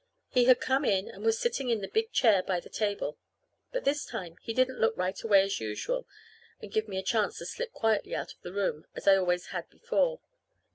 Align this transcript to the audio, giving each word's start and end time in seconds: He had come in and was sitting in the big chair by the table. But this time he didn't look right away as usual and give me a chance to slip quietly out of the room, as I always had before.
He 0.29 0.45
had 0.45 0.59
come 0.59 0.83
in 0.83 1.07
and 1.07 1.23
was 1.23 1.37
sitting 1.37 1.69
in 1.69 1.81
the 1.81 1.87
big 1.87 2.11
chair 2.11 2.41
by 2.41 2.59
the 2.59 2.71
table. 2.71 3.19
But 3.71 3.83
this 3.85 4.03
time 4.03 4.37
he 4.41 4.51
didn't 4.51 4.79
look 4.79 4.97
right 4.97 5.21
away 5.23 5.43
as 5.43 5.59
usual 5.59 6.07
and 6.59 6.71
give 6.73 6.87
me 6.87 6.97
a 6.97 7.03
chance 7.03 7.37
to 7.37 7.45
slip 7.45 7.71
quietly 7.71 8.15
out 8.15 8.33
of 8.33 8.41
the 8.41 8.51
room, 8.51 8.85
as 8.95 9.07
I 9.07 9.15
always 9.15 9.49
had 9.53 9.69
before. 9.69 10.19